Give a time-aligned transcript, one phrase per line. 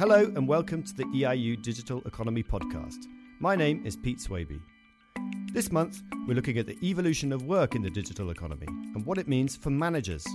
[0.00, 3.04] Hello and welcome to the EIU Digital Economy Podcast.
[3.38, 4.58] My name is Pete Swabey.
[5.52, 9.18] This month, we're looking at the evolution of work in the digital economy and what
[9.18, 10.26] it means for managers.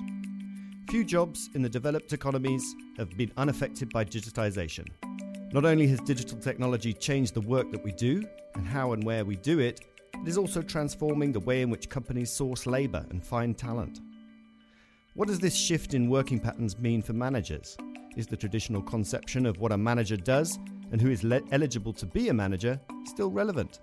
[0.91, 4.86] Few jobs in the developed economies have been unaffected by digitization.
[5.51, 8.23] Not only has digital technology changed the work that we do
[8.54, 9.82] and how and where we do it,
[10.13, 14.00] it is also transforming the way in which companies source labour and find talent.
[15.15, 17.76] What does this shift in working patterns mean for managers?
[18.16, 20.58] Is the traditional conception of what a manager does
[20.92, 23.80] and who is le- eligible to be a manager still relevant?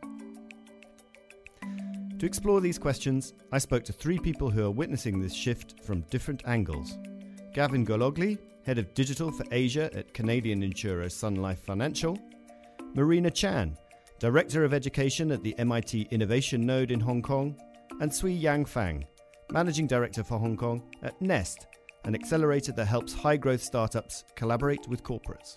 [2.19, 6.03] To explore these questions, I spoke to three people who are witnessing this shift from
[6.03, 6.97] different angles.
[7.53, 12.17] Gavin Gollogley, Head of Digital for Asia at Canadian insurer Sun Life Financial,
[12.95, 13.77] Marina Chan,
[14.21, 17.57] Director of Education at the MIT Innovation Node in Hong Kong,
[18.01, 19.05] and Sui Yang Phang,
[19.51, 21.67] Managing Director for Hong Kong at Nest,
[22.05, 25.57] an accelerator that helps high growth startups collaborate with corporates.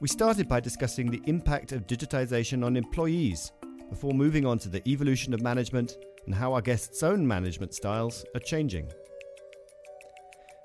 [0.00, 3.52] We started by discussing the impact of digitization on employees
[3.90, 5.96] before moving on to the evolution of management
[6.26, 8.90] and how our guests' own management styles are changing.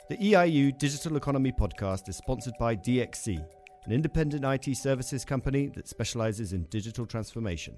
[0.10, 3.44] The EIU Digital Economy podcast is sponsored by DXC,
[3.86, 7.76] an independent IT services company that specializes in digital transformation.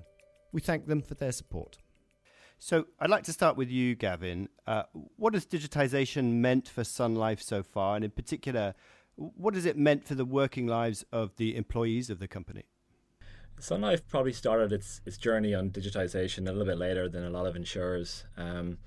[0.52, 1.78] We thank them for their support.
[2.58, 4.50] So, I'd like to start with you, Gavin.
[4.66, 4.84] Uh,
[5.17, 8.73] what has digitization meant for Sun Life so far, and in particular,
[9.16, 12.64] what has it meant for the working lives of the employees of the company?
[13.59, 17.30] Sun Life probably started its its journey on digitization a little bit later than a
[17.30, 18.25] lot of insurers.
[18.38, 18.78] Um,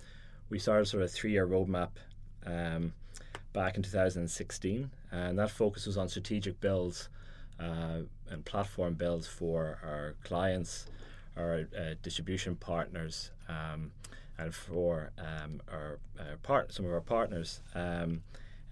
[0.50, 1.90] we started sort of a three year roadmap
[2.44, 2.92] um,
[3.52, 7.08] back in 2016, and that focus was on strategic builds
[7.58, 10.86] uh, and platform builds for our clients,
[11.38, 13.92] our uh, distribution partners, um,
[14.38, 18.22] and for um, our, our part some of our partners, um,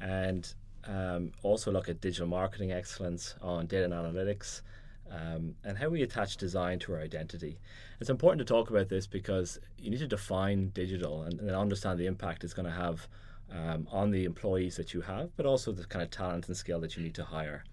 [0.01, 4.63] and um, also look at digital marketing excellence on data and analytics
[5.11, 7.59] um, and how we attach design to our identity.
[8.01, 11.99] It's important to talk about this because you need to define digital and, and understand
[11.99, 13.09] the impact it's going to have
[13.53, 16.81] um, on the employees that you have, but also the kind of talent and skill
[16.81, 17.65] that you need to hire.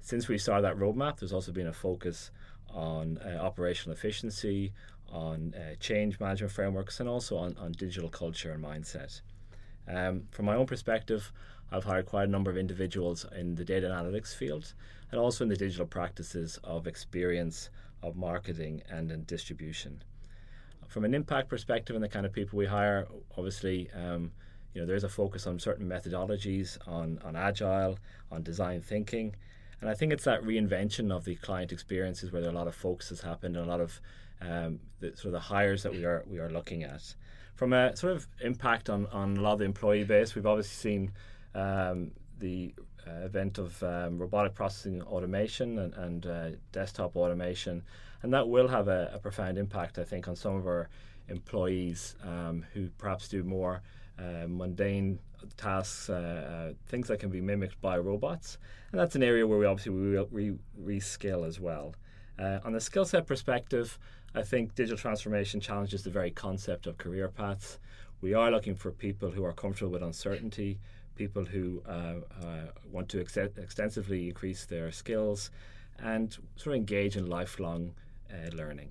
[0.00, 2.30] Since we started that roadmap, there's also been a focus
[2.72, 4.72] on uh, operational efficiency,
[5.10, 9.20] on uh, change management frameworks, and also on, on digital culture and mindset.
[9.88, 11.32] Um, from my own perspective,
[11.70, 14.74] I've hired quite a number of individuals in the data analytics field
[15.10, 17.70] and also in the digital practices of experience,
[18.02, 20.02] of marketing, and in distribution.
[20.86, 24.32] From an impact perspective and the kind of people we hire, obviously, um,
[24.74, 27.98] you know, there's a focus on certain methodologies, on, on agile,
[28.30, 29.34] on design thinking.
[29.82, 33.08] And I think it's that reinvention of the client experiences where a lot of focus
[33.08, 34.00] has happened and a lot of
[34.40, 37.14] um, the, sort of the hires that we are we are looking at.
[37.56, 40.90] From a sort of impact on, on a lot of the employee base, we've obviously
[40.90, 41.12] seen
[41.56, 42.72] um, the
[43.06, 47.82] uh, event of um, robotic processing automation and, and uh, desktop automation,
[48.22, 50.88] and that will have a, a, profound impact, I think, on some of our
[51.28, 53.82] employees um, who perhaps do more
[54.22, 55.18] uh, mundane
[55.56, 56.14] tasks, uh,
[56.70, 58.58] uh, things that can be mimicked by robots,
[58.90, 61.94] and that's an area where we obviously we re- reskill as well.
[62.38, 63.98] Uh, on the skill set perspective,
[64.34, 67.78] I think digital transformation challenges the very concept of career paths.
[68.20, 70.78] We are looking for people who are comfortable with uncertainty,
[71.16, 72.46] people who uh, uh,
[72.90, 75.50] want to ex- extensively increase their skills
[75.98, 77.94] and sort of engage in lifelong
[78.54, 78.90] learning.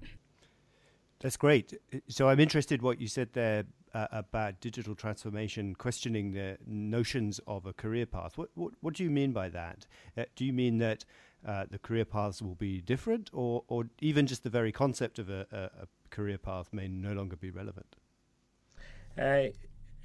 [1.20, 1.74] That's great.
[2.10, 3.64] So I'm interested what you said there
[3.94, 8.38] uh, about digital transformation, questioning the notions of a career path.
[8.38, 9.86] What what, what do you mean by that?
[10.18, 11.06] Uh, do you mean that
[11.46, 15.30] uh, the career paths will be different, or or even just the very concept of
[15.30, 17.96] a, a, a career path may no longer be relevant?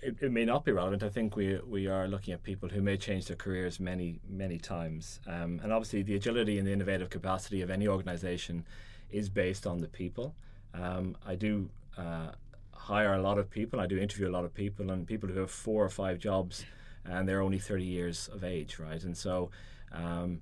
[0.03, 1.03] it, it, may not be relevant.
[1.03, 4.59] I think we we are looking at people who may change their careers many many
[4.59, 8.65] times, um, and obviously the agility and the innovative capacity of any organisation
[9.11, 10.35] is based on the people.
[10.75, 12.33] Um, I do uh,
[12.77, 13.81] hire a lot of people.
[13.81, 16.65] I do interview a lot of people, and people who have four or five jobs,
[17.05, 19.03] and they're only thirty years of age, right?
[19.03, 19.51] And so,
[19.93, 20.41] um,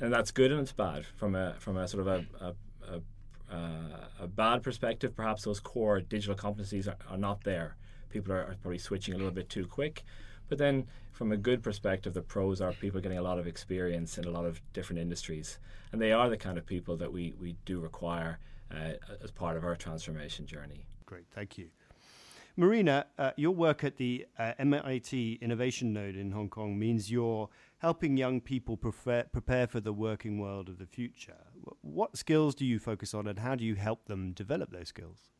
[0.00, 2.54] and that's good and it's bad from a from a sort of a, a,
[2.94, 3.00] a
[3.50, 7.76] uh, a bad perspective, perhaps those core digital competencies are, are not there
[8.08, 10.04] people are, are probably switching a little bit too quick.
[10.48, 14.18] But then, from a good perspective, the pros are people getting a lot of experience
[14.18, 15.58] in a lot of different industries,
[15.92, 18.38] and they are the kind of people that we we do require
[18.70, 18.92] uh,
[19.22, 20.86] as part of our transformation journey.
[21.08, 21.70] Great, thank you.
[22.54, 27.48] Marina, uh, your work at the uh, MIT Innovation Node in Hong Kong means you're
[27.78, 31.46] helping young people prepare, prepare for the working world of the future.
[31.80, 35.30] What skills do you focus on, and how do you help them develop those skills?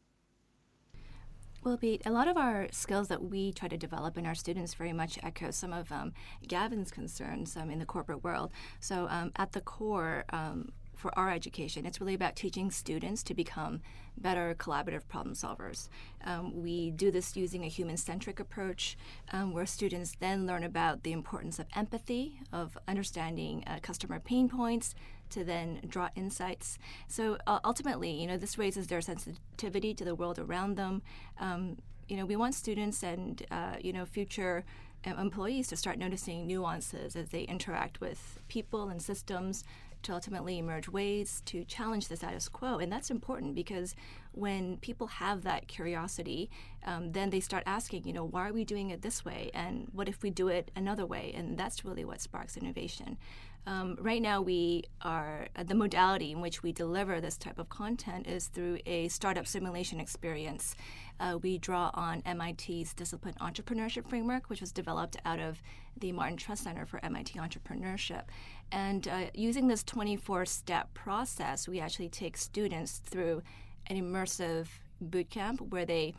[1.63, 4.73] Well, Pete, a lot of our skills that we try to develop in our students
[4.73, 6.15] very much echo some of um,
[6.47, 8.53] Gavin's concerns um, in the corporate world.
[8.81, 13.35] So, um, at the core, um, for our education, it's really about teaching students to
[13.35, 13.81] become
[14.17, 15.89] better collaborative problem solvers.
[16.25, 18.99] Um, we do this using a human centric approach
[19.33, 24.49] um, where students then learn about the importance of empathy, of understanding uh, customer pain
[24.49, 24.97] points,
[25.31, 26.79] to then draw insights.
[27.07, 31.03] So uh, ultimately, you know, this raises their sensitivity to the world around them.
[31.39, 31.77] Um,
[32.09, 34.65] you know, we want students and uh, you know future
[35.07, 39.63] uh, employees to start noticing nuances as they interact with people and systems
[40.03, 42.79] to ultimately emerge ways to challenge the status quo.
[42.79, 43.95] And that's important because
[44.33, 46.51] when people have that curiosity,
[46.85, 49.51] um, then they start asking, you know, why are we doing it this way?
[49.55, 51.33] And what if we do it another way?
[51.37, 53.19] And that's really what sparks innovation.
[53.69, 57.69] Um, right now, we are uh, the modality in which we deliver this type of
[57.69, 60.75] content is through a startup simulation experience.
[61.21, 65.61] Uh, we draw on MIT's discipline entrepreneurship framework, which was developed out of
[65.99, 68.23] the Martin Trust Center for MIT Entrepreneurship.
[68.71, 73.43] And uh, using this 24 step process, we actually take students through
[73.87, 74.67] an immersive
[75.01, 76.15] boot camp where they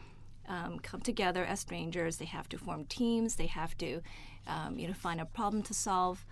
[0.47, 2.17] um, come together as strangers.
[2.17, 3.35] They have to form teams.
[3.35, 4.01] They have to,
[4.47, 6.25] um, you know, find a problem to solve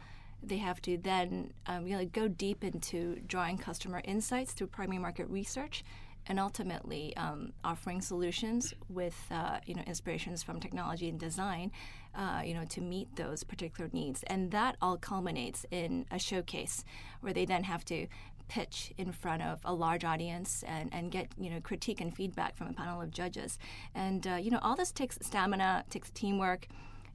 [0.44, 5.00] they have to then um, you know, go deep into drawing customer insights through primary
[5.00, 5.84] market research
[6.28, 11.72] and ultimately um, offering solutions with uh, you know inspirations from technology and design
[12.16, 14.24] uh, you know to meet those particular needs.
[14.24, 16.84] And that all culminates in a showcase
[17.22, 18.08] where they then have to
[18.48, 22.56] pitch in front of a large audience and, and get you know critique and feedback
[22.56, 23.58] from a panel of judges.
[23.96, 26.68] And uh, you know all this takes stamina takes teamwork.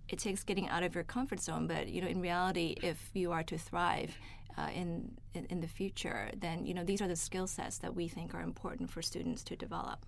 [0.08, 1.66] It takes getting out of your comfort zone.
[1.66, 4.18] But you know, in reality, if you are to thrive
[4.56, 7.94] uh, in, in, in the future, then you know these are the skill sets that
[7.94, 10.04] we think are important for students to develop.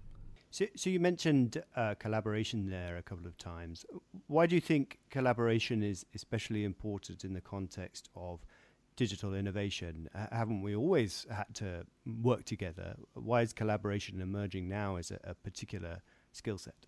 [0.50, 3.85] So, so you mentioned uh, collaboration there a couple of times.
[4.29, 8.44] Why do you think collaboration is especially important in the context of
[8.94, 10.08] digital innovation?
[10.17, 12.94] H- haven't we always had to work together?
[13.14, 16.87] Why is collaboration emerging now as a, a particular skill set?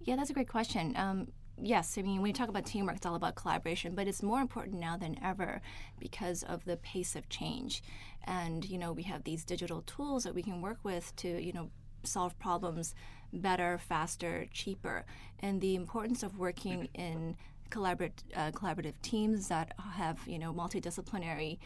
[0.00, 0.94] Yeah, that's a great question.
[0.96, 1.28] Um,
[1.60, 4.40] yes, I mean, when you talk about teamwork, it's all about collaboration, but it's more
[4.40, 5.60] important now than ever
[5.98, 7.82] because of the pace of change.
[8.24, 11.52] And, you know, we have these digital tools that we can work with to, you
[11.52, 11.70] know,
[12.02, 12.94] solve problems
[13.32, 15.04] better, faster, cheaper.
[15.40, 17.36] And the importance of working in
[17.70, 21.58] collaborative, uh, collaborative teams that have, you know, multidisciplinary,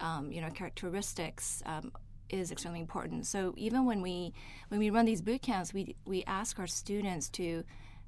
[0.00, 1.92] um, you know, characteristics um,
[2.28, 3.26] is extremely important.
[3.26, 4.34] So even when we
[4.68, 7.64] when we run these boot camps, we we ask our students to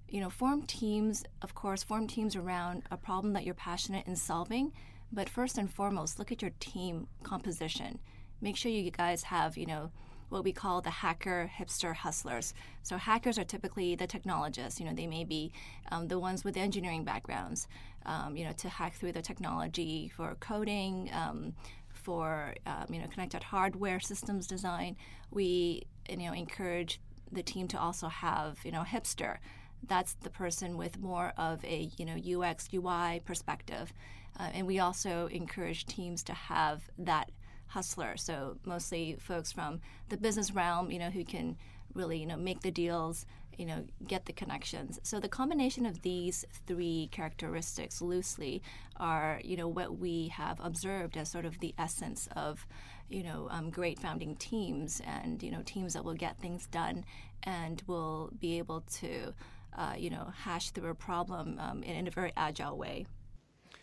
[0.08, 4.16] you know, form teams, of course, form teams around a problem that you're passionate in
[4.16, 4.72] solving.
[5.12, 7.98] But first and foremost, look at your team composition.
[8.40, 9.90] Make sure you guys have, you know,
[10.28, 12.52] what we call the hacker hipster hustlers.
[12.82, 14.78] So hackers are typically the technologists.
[14.78, 15.52] You know, they may be
[15.90, 17.66] um, the ones with engineering backgrounds.
[18.04, 21.54] Um, you know, to hack through the technology for coding, um,
[21.92, 24.96] for um, you know connected hardware systems design.
[25.30, 27.00] We you know encourage
[27.30, 29.38] the team to also have you know hipster
[29.86, 33.92] that's the person with more of a you know UX UI perspective,
[34.38, 37.30] uh, and we also encourage teams to have that
[37.68, 38.16] hustler.
[38.16, 41.56] So mostly folks from the business realm, you know, who can
[41.94, 43.26] really you know make the deals,
[43.56, 45.00] you know, get the connections.
[45.02, 48.62] So the combination of these three characteristics loosely
[48.96, 52.66] are you know what we have observed as sort of the essence of
[53.08, 57.04] you know um, great founding teams and you know teams that will get things done
[57.44, 59.32] and will be able to
[59.78, 63.06] uh, you know, hash through a problem um, in, in, a very agile way.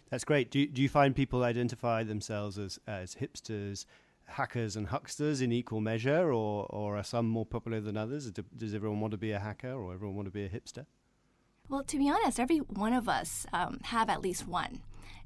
[0.10, 0.52] That's great.
[0.52, 3.86] Do you, do you find people identify themselves as, as hipsters,
[4.26, 8.30] hackers, and hucksters in equal measure, or, or are some more popular than others?
[8.30, 10.86] Does everyone want to be a hacker or everyone want to be a hipster?
[11.70, 14.82] Well, to be honest, every one of us um, have at least one.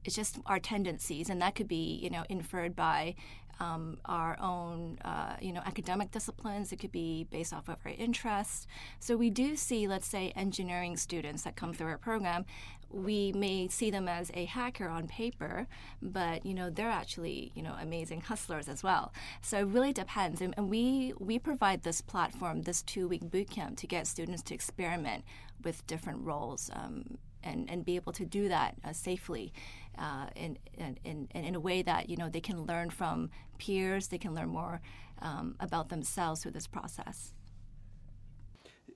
[0.05, 3.15] It's just our tendencies, and that could be, you know, inferred by
[3.59, 6.71] um, our own, uh, you know, academic disciplines.
[6.71, 8.67] It could be based off of our interests.
[8.99, 12.45] So we do see, let's say, engineering students that come through our program.
[12.89, 15.67] We may see them as a hacker on paper,
[16.01, 19.13] but you know they're actually you know amazing hustlers as well.
[19.41, 23.51] So it really depends, and, and we we provide this platform, this two week boot
[23.51, 25.23] camp, to get students to experiment
[25.63, 26.71] with different roles.
[26.73, 29.53] Um, and, and be able to do that uh, safely
[29.97, 34.07] uh, in, in, in, in a way that you know they can learn from peers,
[34.07, 34.81] they can learn more
[35.21, 37.33] um, about themselves through this process.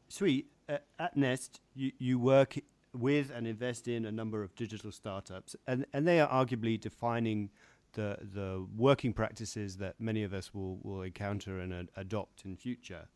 [0.08, 0.46] Sui.
[0.70, 2.56] Uh, at Nest, you, you work
[2.94, 7.50] with and invest in a number of digital startups, and, and they are arguably defining
[7.94, 13.08] the, the working practices that many of us will, will encounter and adopt in future.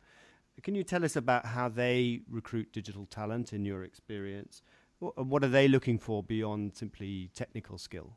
[0.62, 4.62] Can you tell us about how they recruit digital talent in your experience?
[4.98, 8.16] What are they looking for beyond simply technical skill?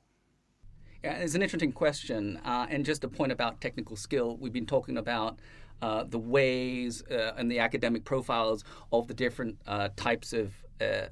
[1.03, 2.39] Yeah, it's an interesting question.
[2.45, 5.39] Uh, and just a point about technical skill, we've been talking about
[5.81, 11.07] uh, the ways uh, and the academic profiles of the different uh, types of uh,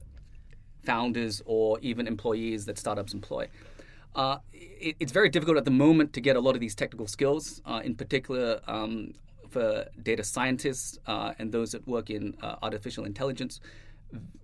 [0.83, 3.47] founders or even employees that startups employ.
[4.15, 7.07] Uh, it, it's very difficult at the moment to get a lot of these technical
[7.07, 9.13] skills, in particular um,
[9.49, 13.59] for data scientists and those that work in artificial intelligence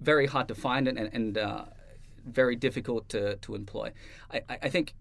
[0.01, 1.65] very hard to find and, and uh,
[2.25, 3.91] very difficult to, to employ.
[4.31, 4.93] I, I, think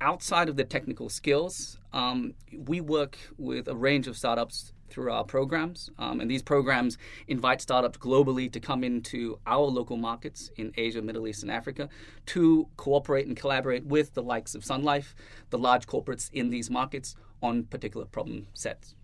[0.00, 5.24] outside of the technical skills, um, we work with a range of startups through our
[5.24, 5.90] programs.
[5.98, 11.02] Um, and these programs invite startups globally to come into our local markets in Asia,
[11.02, 11.88] Middle East, and Africa
[12.26, 15.14] to cooperate and collaborate with the likes of Sun Life,
[15.50, 18.94] the large corporates in these markets on particular problem sets.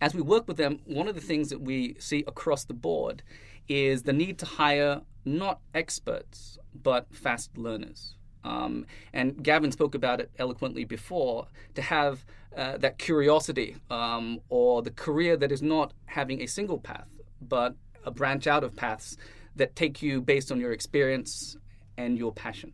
[0.00, 3.22] As we work with them, one of the things that we see across the board
[3.68, 8.16] is the need to hire not experts, but fast learners.
[8.44, 12.24] Um, and Gavin spoke about it eloquently before to have
[12.56, 17.08] uh, that curiosity um, or the career that is not having a single path,
[17.40, 17.74] but
[18.04, 19.16] a branch out of paths
[19.56, 21.56] that take you based on your experience
[21.96, 22.72] and your passion.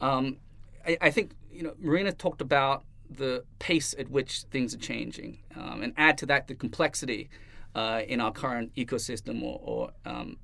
[0.00, 0.38] Um,
[0.86, 5.38] I, I, think you know Marina talked about the pace at which things are changing,
[5.56, 7.28] um, and add to that the complexity
[7.74, 10.36] uh, in our current ecosystem or, or um,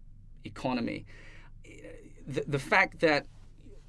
[0.44, 1.06] economy.
[2.26, 3.26] The, the fact that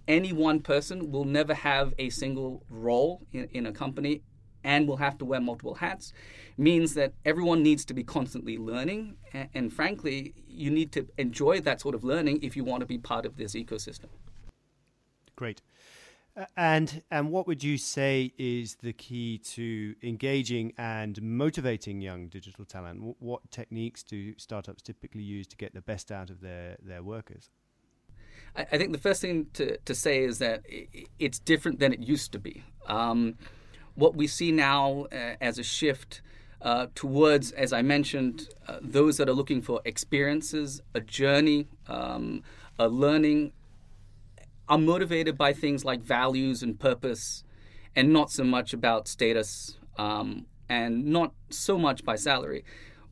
[0.09, 4.23] any one person will never have a single role in, in a company
[4.63, 6.11] and will have to wear multiple hats
[6.57, 9.15] means that everyone needs to be constantly learning.
[9.31, 12.85] And, and, frankly, you need to enjoy that sort of learning if you want to
[12.85, 14.09] be part of this ecosystem.
[15.37, 15.61] Great.
[16.55, 22.65] And and what would you say is the key to engaging and motivating young digital
[22.65, 23.15] talent?
[23.19, 27.49] What techniques do startups typically use to get the best out of their, their workers?
[28.55, 30.63] I think the first thing to, to say is that
[31.17, 32.63] it's different than it used to be.
[32.87, 33.35] Um,
[33.95, 36.21] what we see now uh, as a shift
[36.61, 42.43] uh, towards, as I mentioned, uh, those that are looking for experiences, a journey, um,
[42.77, 43.53] a learning,
[44.67, 47.43] are motivated by things like values and purpose,
[47.95, 52.63] and not so much about status um, and not so much by salary.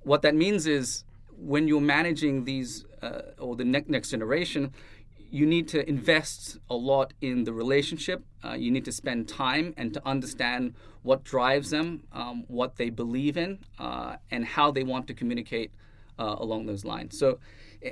[0.02, 1.04] What that means is
[1.38, 4.74] when you're managing these uh, or the ne- next generation,
[5.30, 8.24] you need to invest a lot in the relationship.
[8.44, 12.90] Uh, you need to spend time and to understand what drives them, um, what they
[12.90, 15.72] believe in, uh, and how they want to communicate
[16.20, 17.18] uh, along those lines.
[17.18, 17.40] So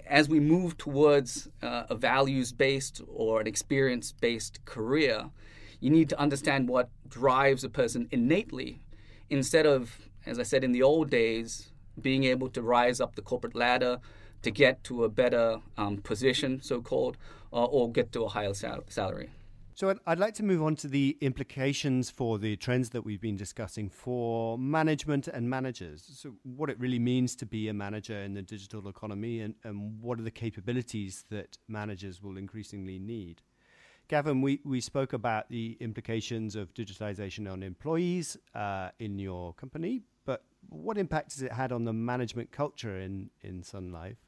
[0.07, 5.29] as we move towards uh, a values based or an experience based career,
[5.79, 8.81] you need to understand what drives a person innately
[9.29, 13.21] instead of, as I said in the old days, being able to rise up the
[13.21, 13.99] corporate ladder
[14.45, 17.17] to get to a better um, position, so called,
[17.51, 19.29] uh, or get to a higher sal- salary.
[19.73, 23.35] So I'd, like to move on to the implications for the trends that we've been
[23.35, 26.07] discussing for management and managers.
[26.15, 29.99] So what it really means to be a manager in the digital economy and, and
[29.99, 33.41] what are the capabilities that managers will increasingly need.
[34.07, 40.03] Gavin, we, we spoke about the implications of digitization on employees uh, in your company,
[40.23, 44.25] but what impact has it had on the management culture in, in Sun Life,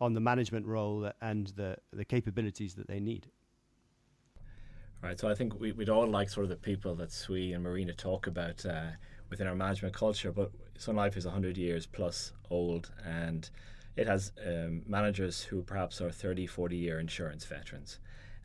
[0.00, 3.28] on the management role and the, the capabilities that they need?
[5.02, 5.18] Right.
[5.18, 7.94] So I think we, would all like sort of the people that Sui and Marina
[7.94, 8.90] talk about uh,
[9.30, 13.48] within our management culture, but Sun Life is 100 years plus old and
[13.96, 17.98] it has um, managers who perhaps are 30, 40 year insurance veterans.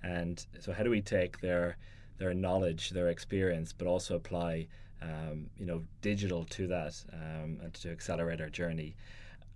[0.04, 1.78] And so how do we take their
[2.18, 4.68] their knowledge, their experience, but also apply
[5.02, 8.96] um, you know digital to that um, and to accelerate our journey?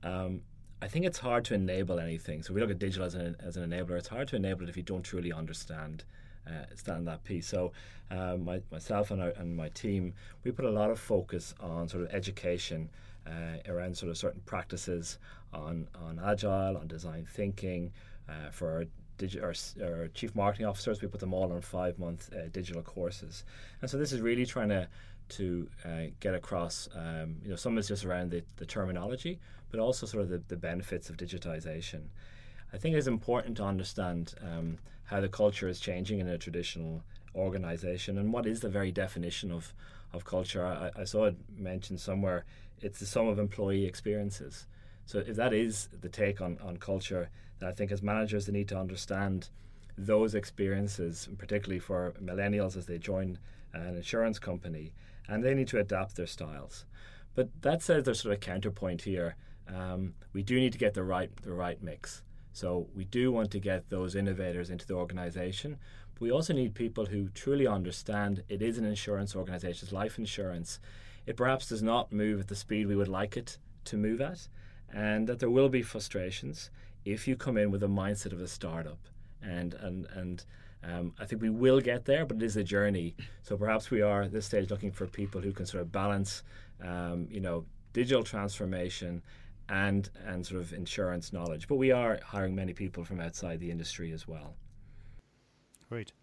[0.04, 0.42] Um,
[0.82, 2.42] I think it's hard to enable anything.
[2.42, 3.98] So we look at digital as an, as an enabler.
[3.98, 6.04] It's hard to enable it if you don't truly understand
[6.48, 7.48] uh, stand that piece.
[7.48, 7.72] So,
[8.12, 11.88] um, my, myself and, our, and my team, we put a lot of focus on
[11.88, 12.90] sort of education
[13.28, 15.20] uh, around sort of certain practices
[15.54, 17.92] on, on agile, on design thinking.
[18.28, 18.86] Uh, for our,
[19.18, 19.54] digi- our,
[19.86, 23.44] our, chief marketing officers, we put them all on five month uh, digital courses.
[23.82, 24.88] And so, this is really trying to
[25.30, 29.40] to uh, get across, um, you know, some is just around the, the terminology,
[29.72, 32.02] but also sort of the, the benefits of digitization.
[32.74, 37.04] I think it's important to understand um, how the culture is changing in a traditional
[37.36, 39.74] organization and what is the very definition of,
[40.14, 40.66] of culture.
[40.66, 42.46] I, I saw it mentioned somewhere
[42.82, 44.66] it's the sum of employee experiences.
[45.06, 48.54] So if that is the take on, on culture, then I think as managers they
[48.54, 49.50] need to understand
[49.98, 53.38] those experiences, particularly for millennials as they join
[53.74, 54.94] an insurance company,
[55.30, 56.86] and they need to adapt their styles.
[57.36, 59.36] But that says there's sort of a counterpoint here
[59.74, 62.24] um, we do need to get the right the right mix.
[62.54, 65.78] So we do want to get those innovators into the organization.
[66.14, 70.18] But we also need people who truly understand it is an insurance organization, it's life
[70.18, 70.80] insurance.
[71.26, 74.48] It perhaps does not move at the speed we would like it to move at,
[74.92, 76.72] and that there will be frustrations
[77.06, 79.00] if you come in with a mindset of a startup.
[79.42, 80.44] And and and
[80.84, 83.16] um, I think we will get there, but it is a journey.
[83.44, 86.44] So perhaps we are at this stage looking for people who can sort of balance,
[86.84, 89.22] um, you know, digital transformation
[89.68, 91.68] and and sort of insurance knowledge.
[91.68, 94.56] But we are hiring many people from outside the industry as well.
[95.90, 96.14] Great.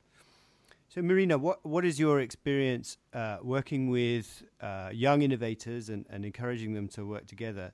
[0.89, 6.25] So, Marina, what, what is your experience uh, working with uh, young innovators and, and
[6.25, 7.73] encouraging them to work together?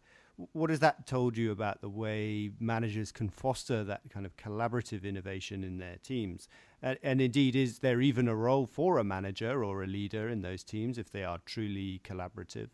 [0.53, 5.05] What has that told you about the way managers can foster that kind of collaborative
[5.05, 6.49] innovation in their teams?
[6.83, 10.43] And, and indeed, is there even a role for a manager or a leader in
[10.43, 12.71] those teams if they are truly collaborative?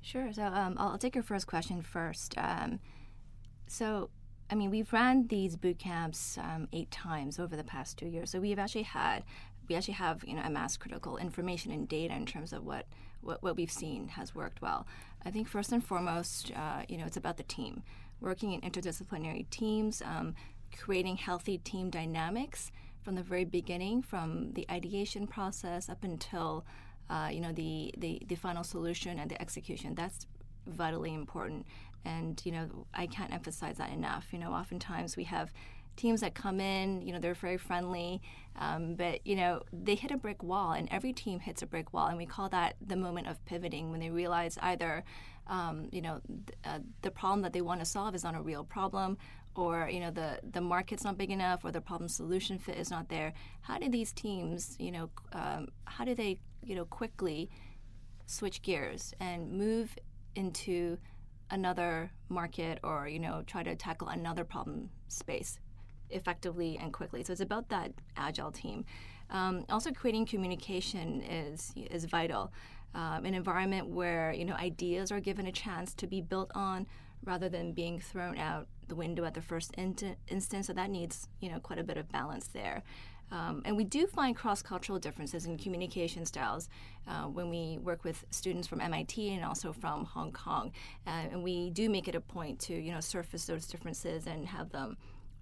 [0.00, 0.32] Sure.
[0.32, 2.34] So um, I'll, I'll, take your first question first.
[2.36, 2.80] Um,
[3.66, 4.10] so,
[4.50, 8.30] I mean, we've ran these boot camps um, eight times over the past two years.
[8.30, 9.24] So we've actually had,
[9.68, 12.86] we actually have, you know, amassed critical information and data in terms of what,
[13.22, 14.86] what, what we've seen has worked well.
[15.24, 17.82] I think first and foremost, uh, you know, it's about the team.
[18.20, 20.34] Working in interdisciplinary teams, um,
[20.76, 26.64] creating healthy team dynamics from the very beginning, from the ideation process up until
[27.10, 29.94] uh, you know the, the the final solution and the execution.
[29.94, 30.26] That's
[30.66, 31.66] vitally important,
[32.04, 34.28] and you know I can't emphasize that enough.
[34.32, 35.52] You know, oftentimes we have
[35.96, 38.20] teams that come in, you know, they're very friendly,
[38.56, 41.92] um, but you know, they hit a brick wall, and every team hits a brick
[41.92, 45.04] wall, and we call that the moment of pivoting when they realize either,
[45.46, 48.40] um, you know, th- uh, the problem that they want to solve is not a
[48.40, 49.18] real problem,
[49.58, 52.90] or you know, the the market's not big enough, or the problem solution fit is
[52.90, 53.32] not there.
[53.62, 57.50] How do these teams, you know, um, how do they you know, quickly
[58.26, 59.96] switch gears and move
[60.34, 60.98] into
[61.50, 65.60] another market or, you know, try to tackle another problem space
[66.10, 67.22] effectively and quickly.
[67.22, 68.84] So it's about that agile team.
[69.30, 72.52] Um, also, creating communication is is vital.
[72.94, 76.86] Um, an environment where you know ideas are given a chance to be built on,
[77.24, 80.66] rather than being thrown out the window at the first in- instance.
[80.66, 82.82] So that needs you know quite a bit of balance there.
[83.32, 86.68] Um, and we do find cross cultural differences in communication styles
[87.08, 90.72] uh, when we work with students from MIT and also from Hong Kong.
[91.06, 94.46] Uh, and we do make it a point to you know surface those differences and
[94.46, 94.96] have them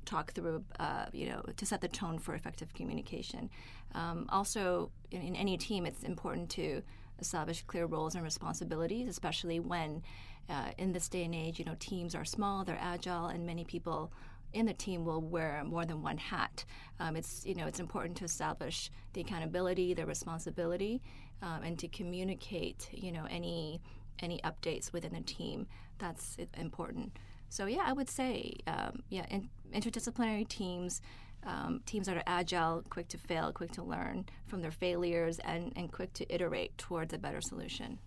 [0.05, 3.51] talk through, uh, you know, to set the tone for effective communication.
[3.95, 6.83] Um, also, in, in, any team, it's important to
[7.23, 10.03] establish clear roles and responsibilities, especially when,
[10.49, 13.65] uh, in this day and age, you know, teams are small, they're agile, and many
[13.65, 14.13] people
[14.53, 16.65] in the team will wear more than one hat.
[17.01, 21.03] Um, it's you know it's important to establish the accountability, the responsibility,
[21.41, 23.81] um, and to communicate you know any
[24.21, 25.67] any updates within the team.
[25.99, 27.17] That's important.
[27.49, 31.01] So yeah, I would say um, yeah, in, interdisciplinary teams.
[31.45, 35.73] Um, teams that are agile, quick to fail, quick to learn from their failures, and,
[35.75, 37.99] and quick to iterate towards a better solution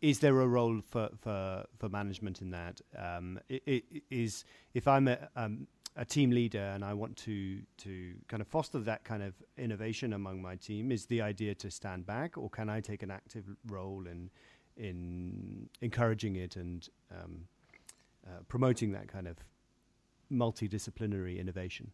[0.00, 2.80] is there a role for, for, for management in that?
[2.96, 7.60] Um, it, it is if I'm a, um, a team leader and I want to
[7.78, 11.70] to kind of foster that kind of innovation among my team, is the idea to
[11.70, 14.30] stand back, or can I take an active role in
[14.76, 17.44] in encouraging it and um,
[18.26, 19.36] uh, promoting that kind of
[20.32, 21.92] multidisciplinary innovation?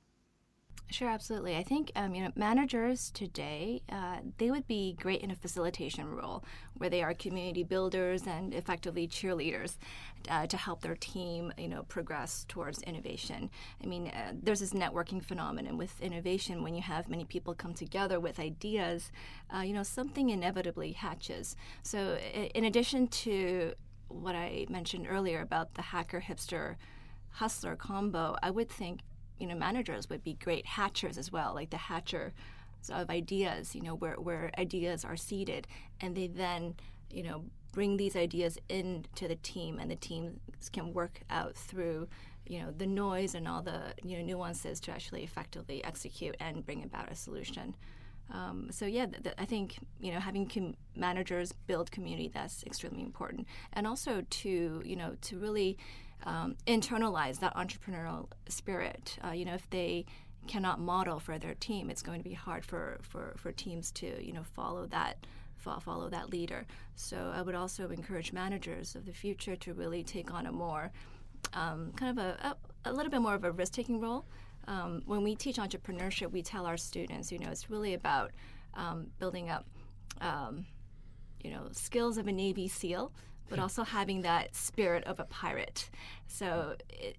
[0.93, 1.57] Sure, absolutely.
[1.57, 6.05] I think um, you know managers today uh, they would be great in a facilitation
[6.11, 6.43] role
[6.79, 9.77] where they are community builders and effectively cheerleaders
[10.29, 13.51] uh, to help their team you know progress towards innovation.
[13.83, 17.73] I mean, uh, there's this networking phenomenon with innovation when you have many people come
[17.73, 19.13] together with ideas,
[19.55, 21.55] uh, you know something inevitably hatches.
[21.85, 22.17] So
[22.53, 23.75] in addition to
[24.09, 26.75] what I mentioned earlier about the hacker hipster
[27.35, 29.01] hustler combo, I would think
[29.41, 32.33] you know managers would be great hatchers as well, like the hatcher
[32.89, 35.67] of ideas, you know, where where ideas are seeded,
[36.01, 36.75] and they then
[37.11, 40.39] you know bring these ideas into the team, and the teams
[40.73, 42.09] can work out through
[42.47, 46.65] you know the noise and all the you know nuances to actually effectively execute and
[46.65, 47.75] bring about a solution.
[48.33, 52.63] Um, so yeah, th- th- I think you know having com- managers build community that's
[52.65, 55.79] extremely important, and also to you know to really
[56.25, 59.19] um, internalize that entrepreneurial spirit.
[59.25, 60.07] Uh, you know, if they
[60.47, 64.25] cannot model for their team, it's going to be hard for, for, for teams to
[64.25, 65.27] you know follow that
[65.61, 66.67] follow that leader.
[66.95, 70.91] So I would also encourage managers of the future to really take on a more
[71.53, 74.25] um, kind of a, a, a, little bit more of a risk taking role.
[74.69, 78.31] Um, when we teach entrepreneurship, we tell our students, you know, it's really about
[78.75, 79.67] um, building up,
[80.21, 80.67] um,
[81.43, 83.13] you know, skills of a Navy SEAL
[83.51, 85.91] but also having that spirit of a pirate.
[86.27, 86.77] So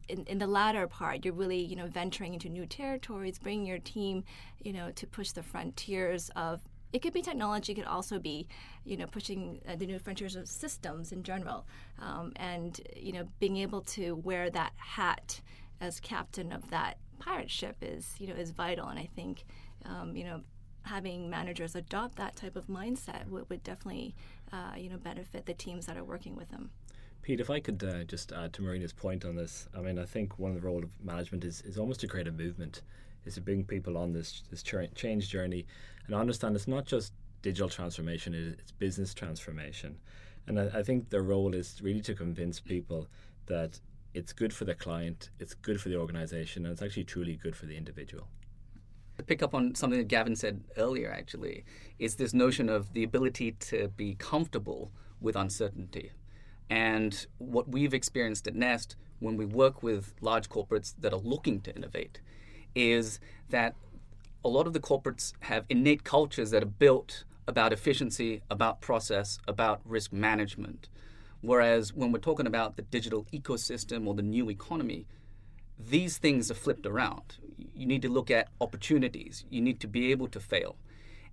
[0.10, 3.80] in, in the latter part, you're really you know venturing into new territories, bringing your
[3.80, 4.24] team
[4.62, 6.62] you know to push the frontiers of
[6.94, 7.72] it could be technology.
[7.72, 8.48] It could also be,
[8.84, 11.66] you know, pushing uh, the new frontiers of systems in general,
[12.00, 15.40] um, and you know, being able to wear that hat
[15.80, 18.88] as captain of that pirate ship is, you know, is vital.
[18.88, 19.46] And I think,
[19.86, 20.42] um, you know,
[20.84, 24.16] having managers adopt that type of mindset would, would definitely,
[24.54, 26.72] uh, you know, benefit the teams that are working with them.
[27.22, 30.06] Pete, if I could uh, just add to Marina's point on this, I mean, I
[30.06, 32.82] think one of the role of management is, is almost to create a movement,
[33.26, 35.68] is to bring people on this this change journey,
[36.08, 39.98] and understand it's not just digital transformation; it's business transformation,
[40.48, 43.08] and I, I think their role is really to convince people
[43.46, 43.80] that
[44.16, 47.56] it's good for the client, it's good for the organization, and it's actually truly good
[47.56, 48.28] for the individual.
[49.22, 51.64] To pick up on something that Gavin said earlier, actually,
[52.00, 56.10] is this notion of the ability to be comfortable with uncertainty.
[56.72, 61.62] And what we've experienced at Nest when we work with large corporates that are looking
[61.62, 62.20] to innovate
[62.74, 63.20] is
[63.52, 63.76] that
[64.44, 69.38] a lot of the corporates have innate cultures that are built about efficiency, about process,
[69.48, 70.90] about risk management.
[71.42, 75.06] Whereas when we're talking about the digital ecosystem or the new economy,
[75.78, 77.38] these things are flipped around.
[77.82, 80.76] You need to look at opportunities, you need to be able to fail.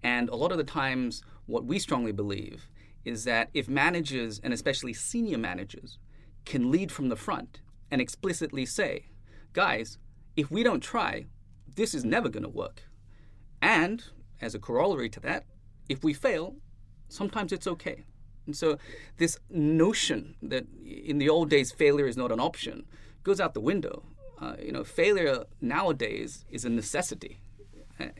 [0.03, 2.71] And a lot of the times, what we strongly believe
[3.05, 5.99] is that if managers, and especially senior managers,
[6.47, 9.11] can lead from the front and explicitly say,
[9.53, 9.99] guys,
[10.37, 11.27] if we don't try,
[11.75, 12.85] this is never going to work.
[13.61, 14.03] And
[14.41, 15.45] as a corollary to that,
[15.87, 16.57] if we fail,
[17.11, 18.05] sometimes it's okay.
[18.47, 18.79] And so
[19.19, 22.87] this notion that in the old days failure is not an option
[23.23, 24.07] goes out the window.
[24.41, 27.41] Uh, you know, failure nowadays is a necessity.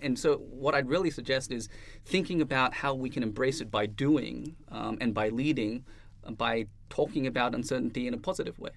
[0.03, 1.69] And so, what I'd really suggest is
[2.05, 5.85] thinking about how we can embrace it by doing um, and by leading,
[6.25, 8.71] uh, by talking about uncertainty in a positive way.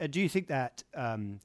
[0.00, 1.38] Uh, do you think that um,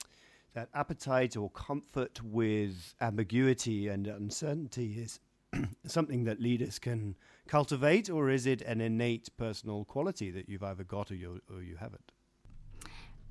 [0.56, 5.20] that appetite or comfort with ambiguity and uncertainty is
[5.86, 7.16] something that leaders can
[7.48, 11.62] cultivate, or is it an innate personal quality that you've either got or you, or
[11.62, 12.12] you haven't?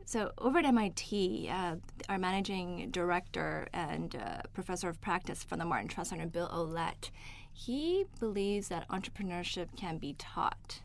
[0.06, 1.76] So, over at MIT, uh,
[2.10, 7.10] our managing director and uh, professor of practice from the Martin Trust Center, Bill Aulet,
[7.52, 10.82] he believes that entrepreneurship can be taught.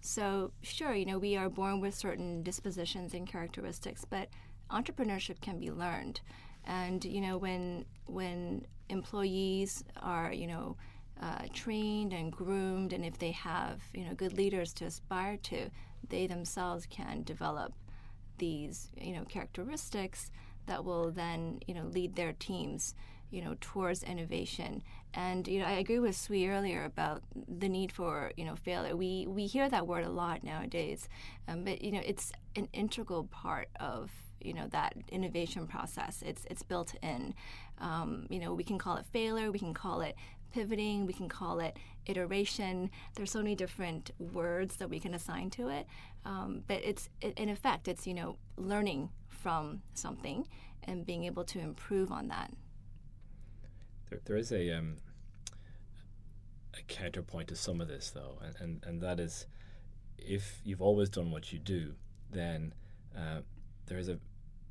[0.00, 4.30] So, sure, you know, we are born with certain dispositions and characteristics, but
[4.70, 6.22] entrepreneurship can be learned.
[6.64, 10.76] And you know, when when employees are, you know,
[11.20, 15.70] uh, trained and groomed, and if they have, you know, good leaders to aspire to,
[16.08, 17.74] they themselves can develop
[18.38, 20.30] these, you know, characteristics
[20.66, 22.94] that will then, you know, lead their teams,
[23.30, 24.82] you know, towards innovation.
[25.14, 28.96] And you know, I agree with Sui earlier about the need for, you know, failure.
[28.96, 31.08] We we hear that word a lot nowadays,
[31.46, 36.22] um, but you know, it's an integral part of you know that innovation process.
[36.24, 37.34] It's it's built in.
[37.78, 40.16] Um, you know, we can call it failure, we can call it
[40.52, 42.90] pivoting, we can call it iteration.
[43.14, 45.86] There's so many different words that we can assign to it,
[46.24, 50.46] um, but it's in effect it's you know learning from something
[50.84, 52.52] and being able to improve on that.
[54.10, 54.96] There, there is a um,
[56.74, 59.46] a counterpoint to some of this though, and, and, and that is
[60.16, 61.94] if you've always done what you do,
[62.30, 62.74] then
[63.16, 63.40] uh,
[63.86, 64.18] there is a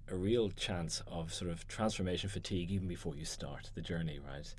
[0.10, 4.54] a real chance of sort of transformation fatigue even before you start the journey, right?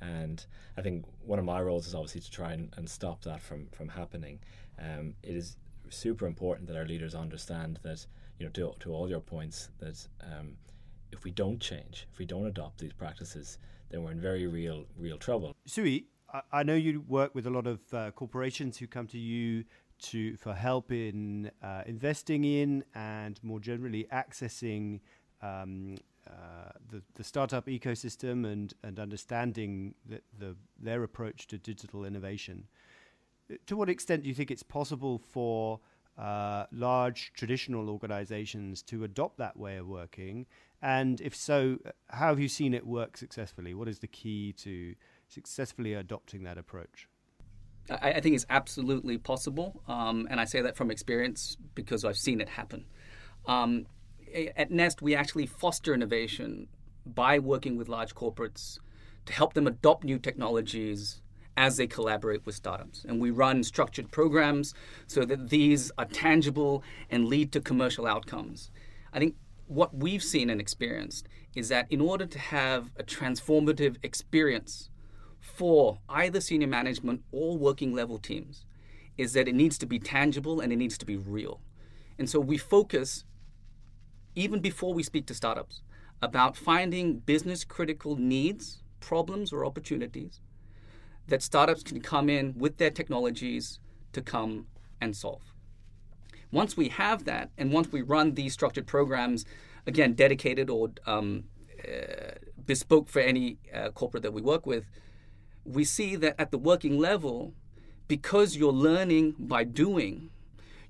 [0.00, 0.44] And
[0.76, 3.68] I think one of my roles is obviously to try and, and stop that from
[3.72, 4.40] from happening.
[4.78, 5.56] Um, it is
[5.90, 8.06] super important that our leaders understand that
[8.38, 10.56] you know to, to all your points that um,
[11.12, 13.58] if we don't change, if we don't adopt these practices,
[13.90, 15.54] then we're in very real real trouble.
[15.66, 16.06] Sui,
[16.52, 19.64] I, know you work with a lot of uh, corporations who come to you
[20.02, 25.00] to for help in uh, investing in and more generally accessing
[25.42, 32.04] um, uh, the, the startup ecosystem and, and understanding the, the, their approach to digital
[32.04, 32.66] innovation.
[33.66, 35.80] To what extent do you think it's possible for
[36.16, 40.46] uh, large traditional organizations to adopt that way of working?
[40.80, 41.78] And if so,
[42.08, 43.74] how have you seen it work successfully?
[43.74, 44.94] What is the key to
[45.28, 47.08] successfully adopting that approach?
[47.90, 52.16] I, I think it's absolutely possible, um, and I say that from experience because I've
[52.16, 52.86] seen it happen.
[53.46, 53.86] Um,
[54.56, 56.68] at Nest, we actually foster innovation
[57.06, 58.78] by working with large corporates
[59.26, 61.22] to help them adopt new technologies
[61.56, 63.04] as they collaborate with startups.
[63.04, 64.74] And we run structured programs
[65.06, 68.70] so that these are tangible and lead to commercial outcomes.
[69.12, 69.36] I think
[69.66, 74.90] what we've seen and experienced is that in order to have a transformative experience
[75.40, 78.66] for either senior management or working level teams,
[79.16, 81.60] is that it needs to be tangible and it needs to be real.
[82.18, 83.24] And so we focus,
[84.34, 85.82] even before we speak to startups,
[86.20, 90.40] about finding business critical needs, problems, or opportunities
[91.28, 93.80] that startups can come in with their technologies
[94.12, 94.66] to come
[95.00, 95.54] and solve.
[96.52, 99.44] Once we have that, and once we run these structured programs,
[99.86, 101.44] again, dedicated or um,
[101.82, 102.32] uh,
[102.64, 104.84] bespoke for any uh, corporate that we work with,
[105.64, 107.54] we see that at the working level,
[108.06, 110.30] because you're learning by doing,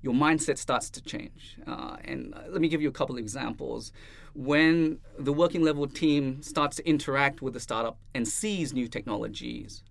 [0.01, 1.57] your mindset starts to change.
[1.65, 3.91] Uh, and uh, let me give you a couple of examples.
[4.35, 9.81] When the working level team starts to interact with the startup and sees new technologies,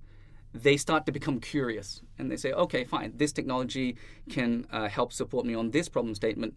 [0.54, 3.96] they start to become curious and they say, okay, fine, this technology
[4.30, 6.54] can uh, help support me on this problem statement.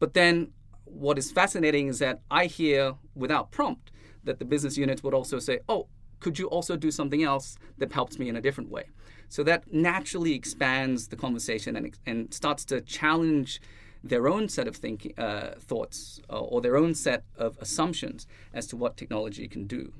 [0.00, 0.50] But then
[0.84, 3.92] what is fascinating is that I hear without prompt
[4.24, 5.86] that the business units would also say, oh,
[6.18, 8.84] could you also do something else that helps me in a different way?
[9.28, 13.60] So that naturally expands the conversation and, and starts to challenge
[14.02, 18.66] their own set of thinking, uh, thoughts uh, or their own set of assumptions as
[18.68, 19.92] to what technology can do.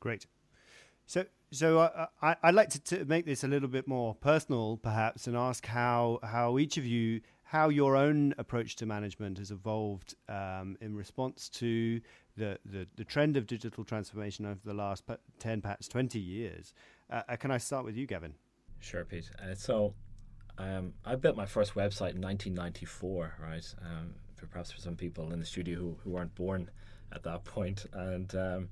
[0.00, 0.26] Great.
[1.06, 4.76] So, so uh, I, I'd like to, to, make this a little bit more personal,
[4.76, 9.50] perhaps, and ask how how each of you how your own approach to management has
[9.50, 12.00] evolved um, in response to
[12.36, 15.04] the, the, the, trend of digital transformation over the last
[15.38, 16.74] 10, perhaps 20 years.
[17.10, 18.34] Uh, uh, can I start with you, Gavin?
[18.80, 19.30] Sure, Pete.
[19.40, 19.94] Uh, so
[20.58, 23.74] um, I built my first website in 1994, right?
[23.82, 24.14] Um,
[24.50, 26.70] perhaps for some people in the studio who, who weren't born
[27.12, 27.86] at that point.
[27.92, 28.68] And um,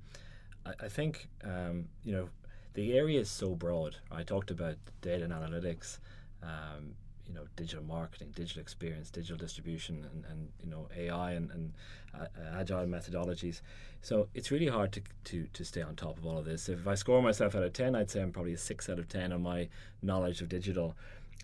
[0.65, 2.29] I, I, think, um, you know,
[2.73, 3.97] the area is so broad.
[4.11, 5.99] I talked about data and analytics,
[6.41, 6.95] um,
[7.27, 11.73] you know digital marketing, digital experience, digital distribution, and, and you know AI and, and
[12.13, 13.61] uh, agile methodologies.
[14.01, 16.69] So it's really hard to, to to stay on top of all of this.
[16.69, 19.07] If I score myself out of ten, I'd say I'm probably a six out of
[19.07, 19.69] ten on my
[20.01, 20.95] knowledge of digital,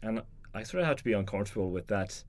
[0.01, 0.21] and
[0.53, 2.23] I sort of have to be uncomfortable with that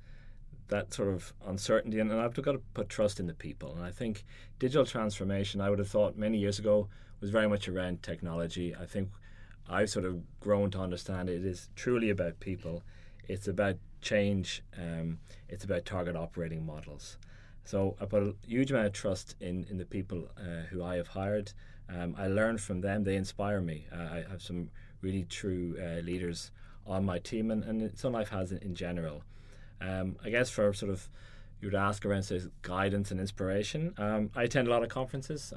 [0.69, 3.85] that sort of uncertainty and, and I've got to put trust in the people and
[3.85, 4.25] I think
[4.61, 6.89] digital transformation I would have thought many years ago
[7.21, 9.11] was very much around technology I think
[9.69, 12.83] I've sort of grown to understand it is truly about people
[13.31, 14.63] it's about change.
[14.77, 17.17] Um, it's about target operating models.
[17.65, 20.97] So I put a huge amount of trust in, in the people uh, who I
[20.97, 21.53] have hired.
[21.89, 23.05] Um, I learn from them.
[23.05, 23.87] They inspire me.
[23.93, 26.51] Uh, I have some really true uh, leaders
[26.87, 29.23] on my team, and, and Sun Life has in, in general.
[29.81, 31.09] Um, I guess for sort of
[31.61, 33.95] you would ask around say, guidance and inspiration.
[33.99, 35.53] Um, I attend a lot of conferences.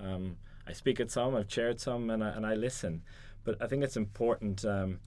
[0.67, 1.35] I speak at some.
[1.35, 3.03] I've chaired some, and I, and I listen.
[3.43, 4.99] But I think it's important um,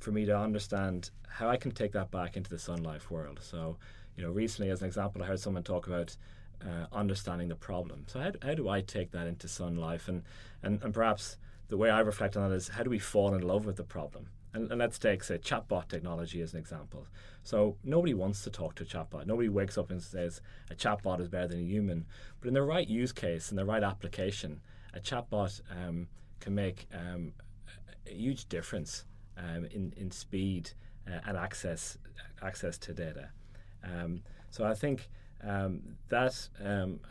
[0.00, 3.40] for me to understand how I can take that back into the Sun Life world.
[3.42, 3.76] So,
[4.16, 6.16] you know, recently, as an example, I heard someone talk about
[6.62, 8.04] uh, understanding the problem.
[8.08, 10.08] So, how, how do I take that into Sun Life?
[10.08, 10.22] And,
[10.62, 11.36] and, and perhaps
[11.68, 13.84] the way I reflect on that is how do we fall in love with the
[13.84, 14.28] problem?
[14.54, 17.06] And, and, let's take, say, chatbot technology as an example.
[17.42, 19.26] So nobody wants to talk to a chatbot.
[19.26, 20.40] Nobody wakes up and says
[20.70, 22.06] a chatbot is better than a human.
[22.40, 24.62] But in the right use case, in the right application,
[24.96, 26.08] a chatbot um,
[26.40, 27.32] can make um,
[28.06, 29.04] a huge difference
[29.36, 30.70] um, in, in speed
[31.06, 31.98] uh, and access
[32.42, 33.28] access to data.
[33.84, 35.08] Um, so I think
[35.42, 36.48] um, that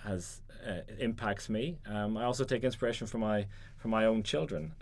[0.03, 1.77] has uh, impacts me.
[1.87, 3.45] I also take inspiration from my
[3.77, 4.73] from my own children.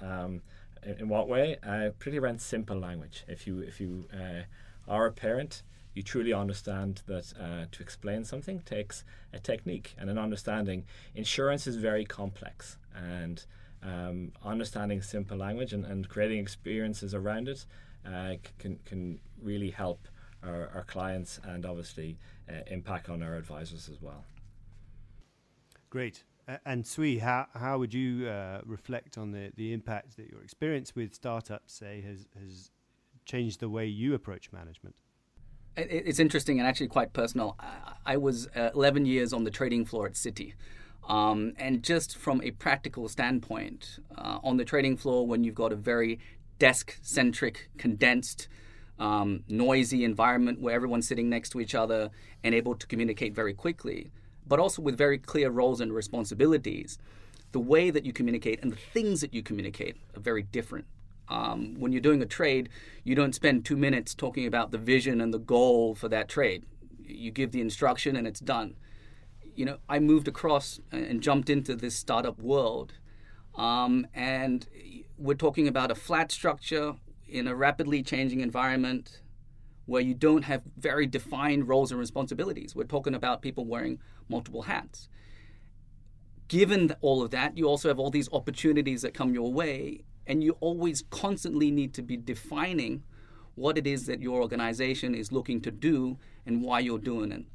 [0.85, 1.57] In, in, what way?
[1.65, 3.23] Uh, pretty around simple language.
[3.27, 4.43] If you if you uh,
[4.87, 10.09] are a parent, you truly understand that uh, to explain something takes a technique and
[10.09, 10.85] an understanding.
[11.15, 13.45] Insurance is very complex and
[13.83, 17.65] um, understanding simple language and, and creating experiences around it
[18.05, 20.07] uh, can, can really help
[20.43, 22.17] our, our clients and obviously
[22.49, 24.25] uh, impact on our advisors as well.
[25.89, 26.23] Great.
[26.47, 30.41] Uh, and Sui, how, how would you uh, reflect on the, the impact that your
[30.41, 32.71] experience with startups, say, has, has
[33.25, 34.95] changed the way you approach management?
[35.75, 37.57] It's interesting and actually quite personal.
[38.05, 40.53] I was uh, 11 years on the trading floor at Citi.
[41.07, 45.71] Um, and just from a practical standpoint, uh, on the trading floor, when you've got
[45.71, 46.19] a very
[46.59, 48.47] desk centric, condensed,
[48.99, 52.09] um, noisy environment where everyone's sitting next to each other
[52.43, 54.11] and able to communicate very quickly,
[54.47, 56.99] but also with very clear roles and responsibilities,
[57.51, 60.85] the way that you communicate and the things that you communicate are very different.
[61.29, 62.69] Um, when you're doing a trade,
[63.03, 66.65] you don't spend two minutes talking about the vision and the goal for that trade.
[66.99, 68.75] You give the instruction and it's done
[69.55, 72.93] you know, I moved across and jumped into this startup world.
[73.55, 74.67] Um, and
[75.17, 76.93] we're talking about a flat structure
[77.27, 79.21] in a rapidly changing environment
[79.85, 82.75] where you don't have very defined roles and responsibilities.
[82.75, 85.09] We're talking about people wearing multiple hats.
[86.47, 90.43] Given all of that, you also have all these opportunities that come your way, and
[90.43, 93.03] you always constantly need to be defining
[93.55, 97.45] what it is that your organization is looking to do and why you're doing it.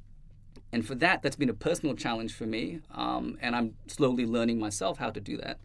[0.72, 4.58] And for that, that's been a personal challenge for me, um, and I'm slowly learning
[4.58, 5.58] myself how to do that.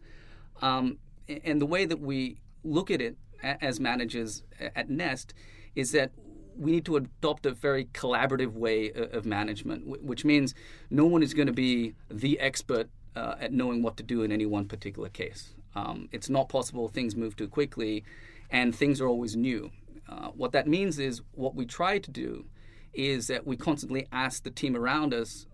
[0.62, 5.34] Um, and the way that we look at it as managers at Nest
[5.74, 6.12] is that
[6.56, 10.54] we need to adopt a very collaborative way of management, which means
[10.90, 14.32] no one is going to be the expert uh, at knowing what to do in
[14.32, 15.54] any one particular case.
[15.74, 18.04] Um, it's not possible, things move too quickly,
[18.50, 19.70] and things are always new.
[20.08, 22.44] Uh, what that means is what we try to do
[22.92, 25.46] is that we constantly ask the team around us,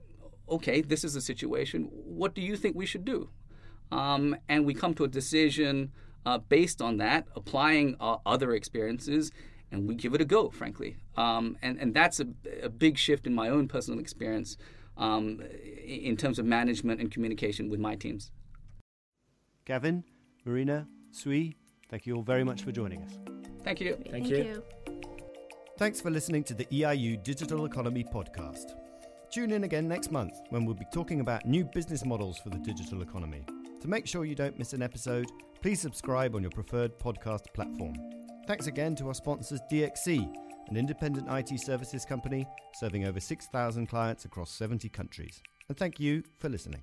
[0.48, 3.30] okay, this is a situation, what do you think we should do?
[3.92, 5.92] Um, and we come to a decision
[6.26, 9.32] uh, based on that, applying our other experiences,
[9.72, 10.96] and we give it a go, frankly.
[11.16, 12.26] Um, and, and that's a,
[12.62, 14.56] a, big shift in my own personal experience
[14.96, 15.42] um,
[15.84, 18.30] in terms of management and communication with my teams.
[19.64, 20.04] Gavin,
[20.44, 21.56] Marina, Sui,
[21.88, 23.18] thank you all very much for joining us.
[23.62, 23.94] Thank you.
[23.94, 24.36] Thank, Thank you.
[24.36, 24.64] you.
[25.78, 28.74] Thanks for listening to the EIU Digital Economy Podcast.
[29.32, 32.58] Tune in again next month when we'll be talking about new business models for the
[32.58, 33.44] digital economy.
[33.80, 35.26] To make sure you don't miss an episode,
[35.62, 37.94] please subscribe on your preferred podcast platform.
[38.46, 40.30] Thanks again to our sponsors DXC,
[40.68, 45.42] an independent IT services company serving over 6,000 clients across 70 countries.
[45.68, 46.82] And thank you for listening.